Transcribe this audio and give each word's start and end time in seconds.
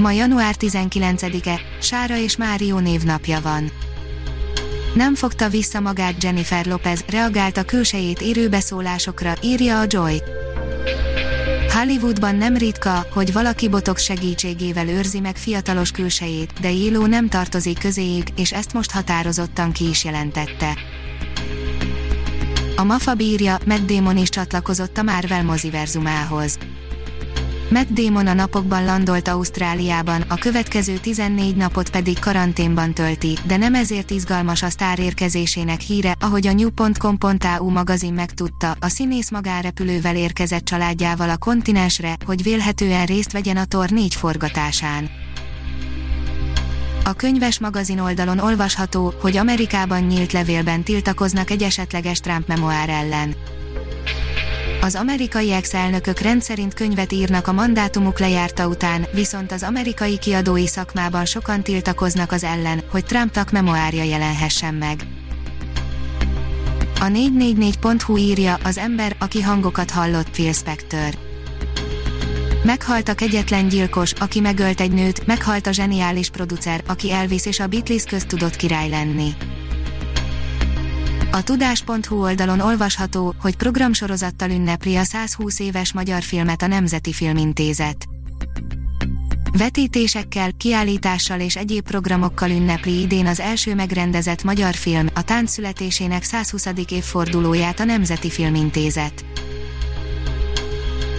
Ma 0.00 0.10
január 0.10 0.54
19-e, 0.58 1.60
Sára 1.80 2.16
és 2.16 2.36
Márió 2.36 2.78
névnapja 2.78 3.40
van. 3.40 3.70
Nem 4.94 5.14
fogta 5.14 5.48
vissza 5.48 5.80
magát 5.80 6.22
Jennifer 6.22 6.66
Lopez, 6.66 7.04
reagált 7.08 7.56
a 7.56 7.64
külsejét 7.64 8.20
érő 8.20 8.48
beszólásokra, 8.48 9.34
írja 9.42 9.80
a 9.80 9.84
Joy. 9.88 10.22
Hollywoodban 11.72 12.34
nem 12.34 12.56
ritka, 12.56 13.06
hogy 13.12 13.32
valaki 13.32 13.68
botok 13.68 13.98
segítségével 13.98 14.88
őrzi 14.88 15.20
meg 15.20 15.36
fiatalos 15.36 15.90
külsejét, 15.90 16.52
de 16.60 16.70
J.Lo 16.70 17.06
nem 17.06 17.28
tartozik 17.28 17.78
közéjük, 17.78 18.26
és 18.36 18.52
ezt 18.52 18.72
most 18.72 18.90
határozottan 18.90 19.72
ki 19.72 19.88
is 19.88 20.04
jelentette. 20.04 20.76
A 22.76 22.84
Mafa 22.84 23.14
bírja, 23.14 23.58
Matt 23.66 23.86
Damon 23.86 24.16
is 24.16 24.28
csatlakozott 24.28 24.98
a 24.98 25.02
Marvel 25.02 25.44
moziverzumához. 25.44 26.58
Matt 27.70 27.88
Damon 27.88 28.26
a 28.26 28.32
napokban 28.32 28.84
landolt 28.84 29.28
Ausztráliában, 29.28 30.20
a 30.28 30.34
következő 30.34 30.96
14 30.96 31.56
napot 31.56 31.90
pedig 31.90 32.18
karanténban 32.18 32.94
tölti, 32.94 33.38
de 33.46 33.56
nem 33.56 33.74
ezért 33.74 34.10
izgalmas 34.10 34.62
a 34.62 34.70
sztár 34.70 34.98
érkezésének 34.98 35.80
híre, 35.80 36.14
ahogy 36.20 36.46
a 36.46 36.52
new.com.au 36.52 37.70
magazin 37.70 38.12
megtudta, 38.12 38.76
a 38.80 38.88
színész 38.88 39.30
magánrepülővel 39.30 40.16
érkezett 40.16 40.64
családjával 40.64 41.30
a 41.30 41.36
kontinensre, 41.36 42.16
hogy 42.26 42.42
vélhetően 42.42 43.06
részt 43.06 43.32
vegyen 43.32 43.56
a 43.56 43.64
tor 43.64 43.90
4 43.90 44.14
forgatásán. 44.14 45.10
A 47.04 47.12
könyves 47.12 47.58
magazin 47.58 47.98
oldalon 47.98 48.38
olvasható, 48.38 49.14
hogy 49.20 49.36
Amerikában 49.36 50.02
nyílt 50.02 50.32
levélben 50.32 50.82
tiltakoznak 50.82 51.50
egy 51.50 51.62
esetleges 51.62 52.20
Trump 52.20 52.46
memoár 52.46 52.88
ellen. 52.88 53.34
Az 54.82 54.94
amerikai 54.94 55.52
ex-elnökök 55.52 56.18
rendszerint 56.18 56.74
könyvet 56.74 57.12
írnak 57.12 57.46
a 57.46 57.52
mandátumuk 57.52 58.18
lejárta 58.18 58.66
után, 58.66 59.06
viszont 59.12 59.52
az 59.52 59.62
amerikai 59.62 60.18
kiadói 60.18 60.66
szakmában 60.66 61.24
sokan 61.24 61.62
tiltakoznak 61.62 62.32
az 62.32 62.44
ellen, 62.44 62.82
hogy 62.90 63.04
Trumpnak 63.04 63.50
memoárja 63.50 64.02
jelenhessen 64.02 64.74
meg. 64.74 65.06
A 67.00 67.04
444.hu 67.04 68.16
írja, 68.16 68.58
az 68.64 68.78
ember, 68.78 69.16
aki 69.18 69.42
hangokat 69.42 69.90
hallott 69.90 70.30
Phil 70.30 70.52
Spector. 70.52 71.18
Meghalt 72.64 73.08
a 73.08 73.14
kegyetlen 73.14 73.68
gyilkos, 73.68 74.12
aki 74.12 74.40
megölt 74.40 74.80
egy 74.80 74.92
nőt, 74.92 75.26
meghalt 75.26 75.66
a 75.66 75.72
zseniális 75.72 76.30
producer, 76.30 76.82
aki 76.86 77.12
Elvis 77.12 77.46
és 77.46 77.60
a 77.60 77.66
Beatles 77.66 78.04
közt 78.04 78.26
tudott 78.26 78.56
király 78.56 78.88
lenni. 78.88 79.34
A 81.32 81.42
tudás.hu 81.42 82.22
oldalon 82.22 82.60
olvasható, 82.60 83.34
hogy 83.40 83.56
programsorozattal 83.56 84.50
ünnepli 84.50 84.96
a 84.96 85.04
120 85.04 85.58
éves 85.58 85.92
magyar 85.92 86.22
filmet 86.22 86.62
a 86.62 86.66
Nemzeti 86.66 87.12
Filmintézet. 87.12 88.06
Vetítésekkel, 89.58 90.52
kiállítással 90.52 91.40
és 91.40 91.56
egyéb 91.56 91.84
programokkal 91.84 92.50
ünnepli 92.50 93.00
idén 93.00 93.26
az 93.26 93.40
első 93.40 93.74
megrendezett 93.74 94.42
magyar 94.42 94.74
film, 94.74 95.06
a 95.14 95.22
tánc 95.22 95.50
születésének 95.50 96.22
120. 96.22 96.66
évfordulóját 96.88 97.80
a 97.80 97.84
Nemzeti 97.84 98.30
Filmintézet. 98.30 99.24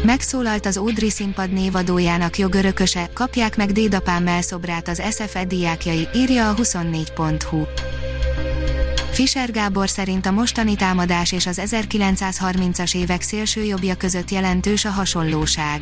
Megszólalt 0.03 0.65
az 0.65 0.77
Ódri 0.77 1.09
színpad 1.09 1.53
névadójának 1.53 2.37
jogörököse, 2.37 3.09
kapják 3.13 3.57
meg 3.57 3.71
Dédapám 3.71 4.23
melszobrát 4.23 4.87
az 4.87 5.01
SFE 5.11 5.45
diákjai, 5.45 6.07
írja 6.13 6.49
a 6.49 6.55
24.hu. 6.55 7.63
Fischer 9.21 9.51
Gábor 9.51 9.89
szerint 9.89 10.25
a 10.25 10.31
mostani 10.31 10.75
támadás 10.75 11.31
és 11.31 11.45
az 11.45 11.61
1930-as 11.65 12.95
évek 12.95 13.21
szélsőjobbja 13.21 13.95
között 13.95 14.31
jelentős 14.31 14.85
a 14.85 14.89
hasonlóság. 14.89 15.81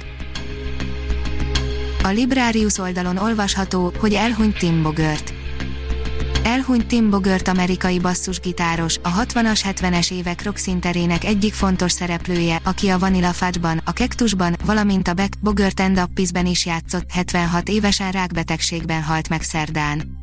A 2.04 2.08
Librarius 2.08 2.78
oldalon 2.78 3.18
olvasható, 3.18 3.94
hogy 4.00 4.14
elhunyt 4.14 4.58
Tim 4.58 4.84
Bogert. 4.84 5.34
Elhunyt 6.44 6.88
Tim 6.88 7.10
Bogert 7.10 7.48
amerikai 7.48 8.00
basszusgitáros, 8.00 8.98
a 9.04 9.10
60-as 9.10 9.60
70-es 9.64 10.12
évek 10.12 10.44
rockszinterének 10.44 11.24
egyik 11.24 11.54
fontos 11.54 11.92
szereplője, 11.92 12.62
aki 12.64 12.90
a 12.90 13.00
Vanilla 13.00 13.34
Fudge-ban, 13.34 13.82
a 13.86 13.92
Kektusban, 13.92 14.56
valamint 14.66 15.08
a 15.08 15.14
Beck 15.14 15.40
Bogert 15.42 15.80
and 15.80 16.08
is 16.44 16.66
játszott, 16.66 17.12
76 17.12 17.70
évesen 17.70 18.12
rákbetegségben 18.12 19.04
halt 19.04 19.30
meg 19.30 19.42
szerdán. 19.42 20.18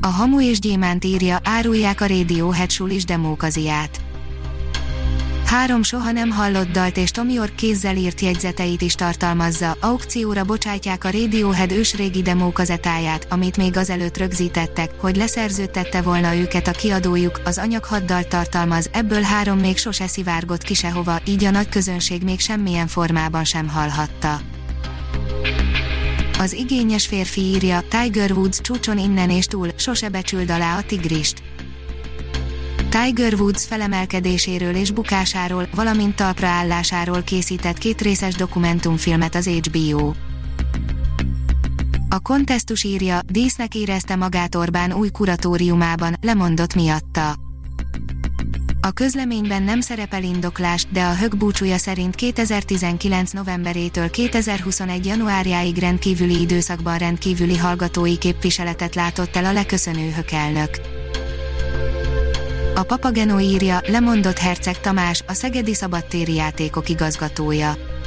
A 0.00 0.06
Hamu 0.06 0.40
és 0.40 0.58
Gyémánt 0.58 1.04
írja, 1.04 1.38
árulják 1.44 2.00
a 2.00 2.06
Radiohead 2.06 2.70
is 2.88 3.04
demókaziát. 3.04 4.00
Három 5.44 5.82
soha 5.82 6.12
nem 6.12 6.30
hallott 6.30 6.70
dalt 6.70 6.96
és 6.96 7.10
Tommy 7.10 7.38
Ork 7.38 7.54
kézzel 7.54 7.96
írt 7.96 8.20
jegyzeteit 8.20 8.82
is 8.82 8.94
tartalmazza, 8.94 9.76
aukcióra 9.80 10.44
bocsátják 10.44 11.04
a 11.04 11.10
Radiohead 11.10 11.72
ősrégi 11.72 12.22
demókazetáját, 12.22 13.26
amit 13.30 13.56
még 13.56 13.76
azelőtt 13.76 14.16
rögzítettek, 14.16 14.90
hogy 15.00 15.16
leszerződtette 15.16 16.02
volna 16.02 16.34
őket 16.34 16.68
a 16.68 16.72
kiadójuk, 16.72 17.40
az 17.44 17.58
anyag 17.58 17.84
hat 17.84 18.04
dalt 18.04 18.28
tartalmaz, 18.28 18.88
ebből 18.92 19.22
három 19.22 19.58
még 19.58 19.76
sose 19.76 20.06
szivárgott 20.06 20.62
ki 20.62 20.74
sehova, 20.74 21.20
így 21.26 21.44
a 21.44 21.50
nagy 21.50 21.68
közönség 21.68 22.22
még 22.22 22.40
semmilyen 22.40 22.86
formában 22.86 23.44
sem 23.44 23.68
hallhatta. 23.68 24.40
Az 26.38 26.52
igényes 26.52 27.06
férfi 27.06 27.40
írja, 27.40 27.80
Tiger 27.88 28.32
Woods 28.32 28.60
csúcson 28.60 28.98
innen 28.98 29.30
és 29.30 29.46
túl, 29.46 29.68
sose 29.76 30.08
becsüld 30.08 30.50
alá 30.50 30.78
a 30.78 30.82
tigrist. 30.82 31.42
Tiger 32.88 33.34
Woods 33.34 33.64
felemelkedéséről 33.64 34.74
és 34.74 34.90
bukásáról, 34.90 35.68
valamint 35.74 36.16
talpra 36.16 36.46
állásáról 36.46 37.22
készített 37.22 37.78
kétrészes 37.78 38.34
dokumentumfilmet 38.34 39.34
az 39.34 39.46
HBO. 39.46 40.12
A 42.08 42.20
kontesztus 42.20 42.84
írja, 42.84 43.20
dísznek 43.26 43.74
érezte 43.74 44.16
magát 44.16 44.54
Orbán 44.54 44.92
új 44.92 45.10
kuratóriumában, 45.10 46.16
lemondott 46.20 46.74
miatta. 46.74 47.47
A 48.88 48.92
közleményben 48.92 49.62
nem 49.62 49.80
szerepel 49.80 50.22
indoklás, 50.22 50.86
de 50.92 51.02
a 51.04 51.16
hög 51.16 51.36
búcsúja 51.36 51.78
szerint 51.78 52.14
2019 52.14 53.30
novemberétől 53.30 54.10
2021 54.10 55.06
januárjáig 55.06 55.78
rendkívüli 55.78 56.40
időszakban 56.40 56.98
rendkívüli 56.98 57.56
hallgatói 57.56 58.18
képviseletet 58.18 58.94
látott 58.94 59.36
el 59.36 59.44
a 59.44 59.52
leköszönő 59.52 60.10
hökelnök. 60.10 60.80
A 62.74 62.82
Papageno 62.82 63.40
írja, 63.40 63.80
lemondott 63.86 64.38
Herceg 64.38 64.80
Tamás, 64.80 65.22
a 65.26 65.32
Szegedi 65.32 65.74
Szabadtéri 65.74 66.34
Játékok 66.34 66.88
igazgatója. 66.88 67.97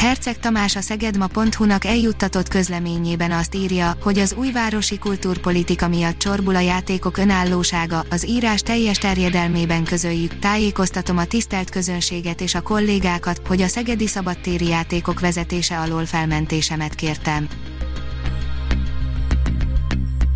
Herceg 0.00 0.38
Tamás 0.38 0.76
a 0.76 0.80
szegedma.hu-nak 0.80 1.84
eljuttatott 1.84 2.48
közleményében 2.48 3.30
azt 3.30 3.54
írja, 3.54 3.96
hogy 4.02 4.18
az 4.18 4.34
újvárosi 4.34 4.98
kultúrpolitika 4.98 5.88
miatt 5.88 6.18
csorbul 6.18 6.56
a 6.56 6.60
játékok 6.60 7.16
önállósága, 7.16 8.04
az 8.10 8.28
írás 8.28 8.60
teljes 8.60 8.98
terjedelmében 8.98 9.84
közöljük, 9.84 10.38
tájékoztatom 10.38 11.18
a 11.18 11.24
tisztelt 11.24 11.70
közönséget 11.70 12.40
és 12.40 12.54
a 12.54 12.60
kollégákat, 12.60 13.40
hogy 13.46 13.62
a 13.62 13.66
szegedi 13.66 14.06
szabadtéri 14.06 14.66
játékok 14.66 15.20
vezetése 15.20 15.78
alól 15.78 16.06
felmentésemet 16.06 16.94
kértem. 16.94 17.48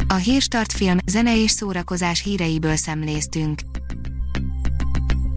A 0.08 0.14
Hírstart 0.14 0.72
film, 0.72 0.96
zene 1.06 1.42
és 1.42 1.50
szórakozás 1.50 2.22
híreiből 2.22 2.76
szemléztünk. 2.76 3.60